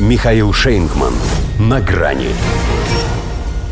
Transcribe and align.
Михаил 0.00 0.52
Шейнгман. 0.52 1.12
На 1.60 1.80
грани. 1.80 2.30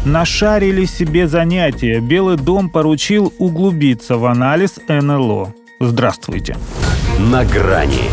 Нашарили 0.04 0.84
себе 0.84 1.26
занятия. 1.26 1.98
Белый 1.98 2.36
дом 2.36 2.70
поручил 2.70 3.34
углубиться 3.38 4.16
в 4.16 4.26
анализ 4.26 4.78
НЛО. 4.88 5.52
Здравствуйте. 5.80 6.56
На 7.18 7.44
грани. 7.44 8.04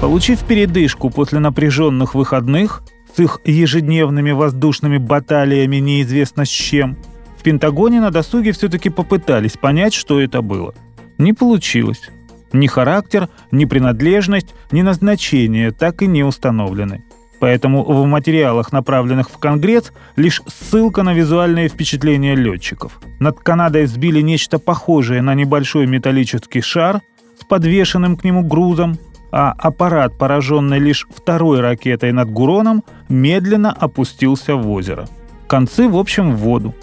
Получив 0.00 0.44
передышку 0.44 1.10
после 1.10 1.40
напряженных 1.40 2.14
выходных 2.14 2.84
с 3.16 3.18
их 3.18 3.40
ежедневными 3.44 4.30
воздушными 4.30 4.98
баталиями 4.98 5.78
неизвестно 5.78 6.44
с 6.44 6.48
чем, 6.48 6.96
в 7.36 7.42
Пентагоне 7.42 8.00
на 8.00 8.12
досуге 8.12 8.52
все-таки 8.52 8.90
попытались 8.90 9.56
понять, 9.56 9.92
что 9.92 10.20
это 10.20 10.40
было. 10.40 10.72
Не 11.18 11.32
получилось. 11.32 12.10
Ни 12.52 12.68
характер, 12.68 13.28
ни 13.50 13.64
принадлежность, 13.64 14.54
ни 14.70 14.82
назначение 14.82 15.72
так 15.72 16.00
и 16.02 16.06
не 16.06 16.22
установлены. 16.22 17.02
Поэтому 17.40 17.84
в 17.84 18.06
материалах, 18.06 18.72
направленных 18.72 19.30
в 19.30 19.38
Конгресс, 19.38 19.92
лишь 20.16 20.42
ссылка 20.46 21.02
на 21.02 21.14
визуальные 21.14 21.68
впечатления 21.68 22.34
летчиков. 22.34 23.00
Над 23.20 23.38
Канадой 23.40 23.86
сбили 23.86 24.20
нечто 24.20 24.58
похожее 24.58 25.22
на 25.22 25.34
небольшой 25.34 25.86
металлический 25.86 26.60
шар 26.60 27.00
с 27.40 27.44
подвешенным 27.44 28.16
к 28.16 28.24
нему 28.24 28.42
грузом, 28.42 28.98
а 29.30 29.52
аппарат, 29.52 30.16
пораженный 30.18 30.78
лишь 30.78 31.06
второй 31.14 31.60
ракетой 31.60 32.12
над 32.12 32.30
Гуроном, 32.30 32.82
медленно 33.08 33.72
опустился 33.72 34.56
в 34.56 34.68
озеро. 34.70 35.06
Концы, 35.46 35.88
в 35.88 35.96
общем, 35.96 36.32
в 36.32 36.38
воду. 36.38 36.74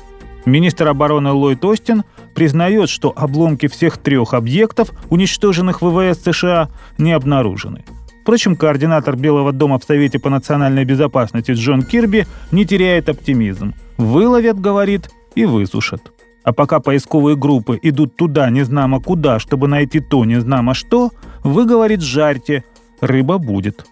Министр 0.46 0.88
обороны 0.90 1.32
Ллойд 1.32 1.66
Остин 1.66 2.04
признает, 2.36 2.90
что 2.90 3.12
обломки 3.16 3.68
всех 3.68 3.98
трех 3.98 4.34
объектов, 4.34 4.92
уничтоженных 5.10 5.82
ВВС 5.82 6.22
США, 6.24 6.70
не 6.98 7.14
обнаружены. 7.14 7.84
Впрочем, 8.26 8.56
координатор 8.56 9.16
Белого 9.16 9.52
дома 9.52 9.78
в 9.78 9.84
Совете 9.84 10.18
по 10.18 10.32
национальной 10.32 10.84
безопасности 10.84 11.52
Джон 11.52 11.84
Кирби 11.84 12.26
не 12.52 12.66
теряет 12.66 13.08
оптимизм. 13.08 13.76
Выловят, 13.98 14.60
говорит, 14.60 15.12
и 15.36 15.46
высушат. 15.46 16.12
А 16.44 16.52
пока 16.52 16.80
поисковые 16.80 17.36
группы 17.36 17.80
идут 17.84 18.16
туда 18.16 18.50
незнамо 18.50 19.00
куда, 19.00 19.38
чтобы 19.38 19.68
найти 19.68 20.00
то 20.00 20.26
незнамо 20.26 20.74
что, 20.74 21.12
вы, 21.44 21.68
говорит, 21.68 22.02
жарьте, 22.02 22.64
рыба 23.00 23.38
будет. 23.38 23.86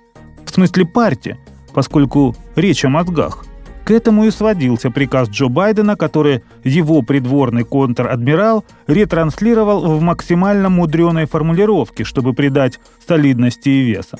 В 0.45 0.50
смысле 0.50 0.88
парьте, 0.88 1.38
поскольку 1.72 2.36
речь 2.56 2.84
о 2.86 2.89
мозгах– 2.89 3.45
к 3.84 3.92
этому 3.92 4.26
и 4.26 4.31
сводился 4.31 4.92
приказ 4.92 5.30
Джо 5.30 5.48
Байдена, 5.48 5.95
который 5.95 6.44
его 6.64 7.02
придворный 7.02 7.64
контр-адмирал 7.64 8.66
ретранслировал 8.88 9.98
в 9.98 10.02
максимально 10.02 10.70
мудреной 10.70 11.26
формулировке, 11.26 12.04
чтобы 12.04 12.34
придать 12.34 12.80
солидности 13.06 13.70
и 13.70 13.81
веса. 13.84 14.17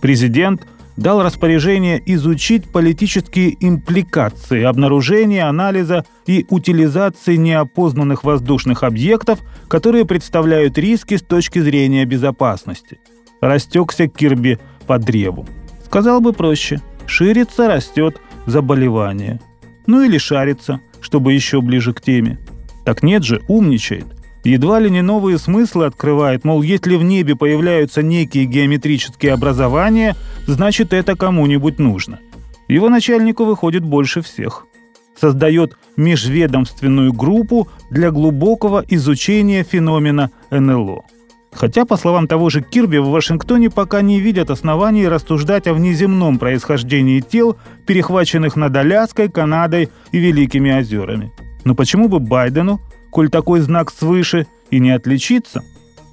Президент 0.00 0.66
дал 0.96 1.22
распоряжение 1.22 2.00
изучить 2.06 2.70
политические 2.70 3.56
импликации 3.60 4.62
обнаружения, 4.62 5.48
анализа 5.48 6.04
и 6.26 6.46
утилизации 6.50 7.36
неопознанных 7.36 8.24
воздушных 8.24 8.82
объектов, 8.82 9.40
которые 9.68 10.04
представляют 10.04 10.78
риски 10.78 11.16
с 11.16 11.22
точки 11.22 11.58
зрения 11.58 12.04
безопасности. 12.04 13.00
Растекся 13.40 14.06
Кирби 14.06 14.58
по 14.86 14.98
древу. 14.98 15.46
Сказал 15.84 16.20
бы 16.20 16.32
проще. 16.32 16.80
Ширится, 17.06 17.68
растет, 17.68 18.20
заболевание. 18.46 19.40
Ну 19.86 20.02
или 20.02 20.18
шарится, 20.18 20.80
чтобы 21.00 21.32
еще 21.32 21.60
ближе 21.60 21.92
к 21.92 22.00
теме. 22.00 22.38
Так 22.84 23.02
нет 23.02 23.24
же, 23.24 23.42
умничает. 23.48 24.06
Едва 24.44 24.78
ли 24.78 24.90
не 24.90 25.00
новые 25.00 25.38
смыслы 25.38 25.86
открывает, 25.86 26.44
мол, 26.44 26.60
если 26.62 26.96
в 26.96 27.02
небе 27.02 27.34
появляются 27.34 28.02
некие 28.02 28.44
геометрические 28.44 29.32
образования, 29.32 30.16
значит 30.46 30.92
это 30.92 31.16
кому-нибудь 31.16 31.78
нужно. 31.78 32.20
Его 32.68 32.90
начальнику 32.90 33.44
выходит 33.44 33.84
больше 33.84 34.20
всех. 34.20 34.66
Создает 35.18 35.78
межведомственную 35.96 37.12
группу 37.12 37.68
для 37.90 38.10
глубокого 38.10 38.84
изучения 38.88 39.64
феномена 39.64 40.30
НЛО. 40.50 41.04
Хотя, 41.54 41.84
по 41.84 41.96
словам 41.96 42.26
того 42.26 42.50
же 42.50 42.62
Кирби, 42.62 42.98
в 42.98 43.08
Вашингтоне 43.08 43.70
пока 43.70 44.02
не 44.02 44.20
видят 44.20 44.50
оснований 44.50 45.06
рассуждать 45.06 45.66
о 45.66 45.74
внеземном 45.74 46.38
происхождении 46.38 47.20
тел, 47.20 47.56
перехваченных 47.86 48.56
над 48.56 48.76
Аляской, 48.76 49.28
Канадой 49.28 49.88
и 50.10 50.18
Великими 50.18 50.72
озерами. 50.76 51.32
Но 51.64 51.74
почему 51.74 52.08
бы 52.08 52.18
Байдену, 52.18 52.80
коль 53.10 53.30
такой 53.30 53.60
знак 53.60 53.92
свыше, 53.92 54.46
и 54.70 54.80
не 54.80 54.90
отличиться? 54.90 55.62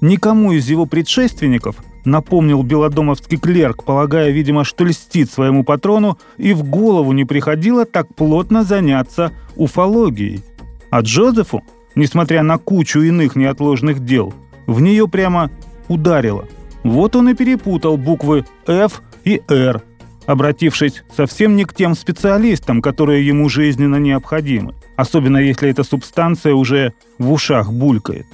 Никому 0.00 0.52
из 0.52 0.68
его 0.70 0.86
предшественников, 0.86 1.76
напомнил 2.04 2.62
белодомовский 2.62 3.38
клерк, 3.38 3.84
полагая, 3.84 4.30
видимо, 4.30 4.64
что 4.64 4.84
льстит 4.84 5.30
своему 5.30 5.64
патрону, 5.64 6.18
и 6.36 6.52
в 6.52 6.62
голову 6.62 7.12
не 7.12 7.24
приходило 7.24 7.84
так 7.84 8.14
плотно 8.14 8.62
заняться 8.62 9.32
уфологией. 9.56 10.44
А 10.90 11.00
Джозефу, 11.00 11.64
несмотря 11.96 12.42
на 12.44 12.58
кучу 12.58 13.00
иных 13.00 13.34
неотложных 13.34 14.04
дел– 14.04 14.32
в 14.72 14.80
нее 14.80 15.08
прямо 15.08 15.50
ударило. 15.88 16.46
Вот 16.82 17.14
он 17.14 17.28
и 17.28 17.34
перепутал 17.34 17.96
буквы 17.96 18.44
F 18.66 19.02
и 19.24 19.40
R, 19.48 19.82
обратившись 20.26 21.04
совсем 21.16 21.56
не 21.56 21.64
к 21.64 21.74
тем 21.74 21.94
специалистам, 21.94 22.82
которые 22.82 23.26
ему 23.26 23.48
жизненно 23.48 23.96
необходимы, 23.96 24.74
особенно 24.96 25.38
если 25.38 25.70
эта 25.70 25.84
субстанция 25.84 26.54
уже 26.54 26.92
в 27.18 27.30
ушах 27.32 27.72
булькает. 27.72 28.26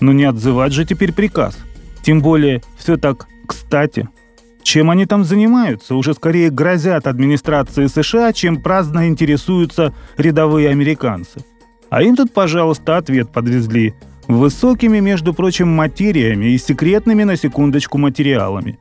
Но 0.00 0.12
не 0.12 0.24
отзывать 0.24 0.72
же 0.72 0.84
теперь 0.84 1.12
приказ. 1.12 1.58
Тем 2.02 2.20
более 2.20 2.62
все 2.78 2.96
так 2.96 3.26
кстати. 3.46 4.08
Чем 4.62 4.90
они 4.90 5.06
там 5.06 5.24
занимаются, 5.24 5.94
уже 5.94 6.12
скорее 6.12 6.50
грозят 6.50 7.06
администрации 7.06 7.86
США, 7.86 8.32
чем 8.32 8.60
праздно 8.60 9.08
интересуются 9.08 9.94
рядовые 10.16 10.68
американцы. 10.70 11.44
А 11.88 12.02
им 12.02 12.16
тут, 12.16 12.32
пожалуйста, 12.32 12.96
ответ 12.96 13.32
подвезли– 13.32 13.94
Высокими, 14.28 14.98
между 14.98 15.32
прочим, 15.34 15.68
материями 15.68 16.46
и 16.46 16.58
секретными, 16.58 17.22
на 17.24 17.36
секундочку, 17.36 17.98
материалами. 17.98 18.78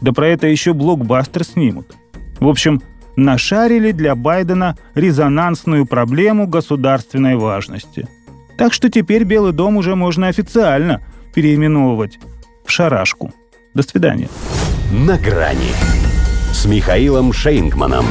Да 0.00 0.12
про 0.12 0.28
это 0.28 0.46
еще 0.46 0.72
блокбастер 0.72 1.44
снимут. 1.44 1.96
В 2.38 2.48
общем, 2.48 2.82
нашарили 3.16 3.92
для 3.92 4.14
Байдена 4.14 4.76
резонансную 4.94 5.86
проблему 5.86 6.46
государственной 6.46 7.36
важности. 7.36 8.06
Так 8.56 8.72
что 8.72 8.88
теперь 8.88 9.24
Белый 9.24 9.52
дом 9.52 9.76
уже 9.76 9.96
можно 9.96 10.28
официально 10.28 11.00
переименовывать 11.34 12.18
в 12.64 12.70
шарашку. 12.70 13.32
До 13.74 13.82
свидания. 13.82 14.28
На 14.92 15.18
грани 15.18 15.72
с 16.52 16.66
Михаилом 16.66 17.32
Шейнгманом. 17.32 18.06